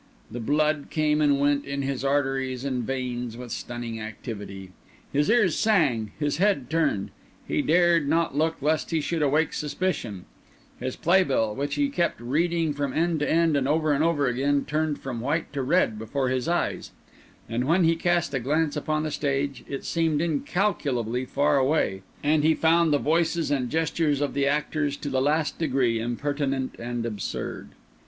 The 0.31 0.39
blood 0.39 0.87
came 0.89 1.21
and 1.21 1.39
went 1.39 1.63
in 1.63 1.83
his 1.83 2.03
arteries 2.03 2.65
and 2.65 2.83
veins 2.83 3.37
with 3.37 3.51
stunning 3.51 3.99
activity; 4.01 4.71
his 5.13 5.29
ears 5.29 5.55
sang; 5.55 6.11
his 6.17 6.37
head 6.37 6.71
turned. 6.71 7.11
He 7.47 7.61
dared 7.61 8.07
not 8.09 8.35
look 8.35 8.55
lest 8.61 8.89
he 8.89 8.99
should 8.99 9.21
awake 9.21 9.53
suspicion; 9.53 10.25
his 10.79 10.95
play 10.95 11.23
bill, 11.23 11.53
which 11.53 11.75
he 11.75 11.87
kept 11.89 12.19
reading 12.19 12.73
from 12.73 12.93
end 12.93 13.19
to 13.19 13.29
end 13.29 13.55
and 13.55 13.67
over 13.67 13.93
and 13.93 14.03
over 14.03 14.25
again, 14.25 14.65
turned 14.65 14.97
from 14.99 15.19
white 15.21 15.53
to 15.53 15.61
red 15.61 15.99
before 15.99 16.29
his 16.29 16.47
eyes; 16.47 16.89
and 17.47 17.65
when 17.65 17.83
he 17.83 17.95
cast 17.95 18.33
a 18.33 18.39
glance 18.39 18.75
upon 18.75 19.03
the 19.03 19.11
stage, 19.11 19.63
it 19.69 19.85
seemed 19.85 20.19
incalculably 20.19 21.25
far 21.25 21.57
away, 21.59 22.01
and 22.23 22.43
he 22.43 22.55
found 22.55 22.91
the 22.91 22.97
voices 22.97 23.51
and 23.51 23.69
gestures 23.69 24.19
of 24.19 24.33
the 24.33 24.47
actors 24.47 24.97
to 24.97 25.11
the 25.11 25.21
last 25.21 25.59
degree 25.59 25.99
impertinent 25.99 26.73
and 26.79 27.05
absurd. 27.05 27.73